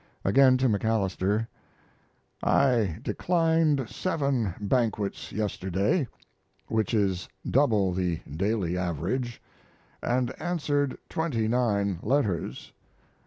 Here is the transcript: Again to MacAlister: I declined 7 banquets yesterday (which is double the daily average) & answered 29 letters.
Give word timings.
Again 0.25 0.57
to 0.57 0.67
MacAlister: 0.67 1.45
I 2.41 2.97
declined 3.03 3.87
7 3.87 4.55
banquets 4.59 5.31
yesterday 5.31 6.07
(which 6.67 6.91
is 6.95 7.29
double 7.47 7.93
the 7.93 8.17
daily 8.27 8.75
average) 8.75 9.39
& 10.01 10.01
answered 10.41 10.97
29 11.09 11.99
letters. 12.01 12.73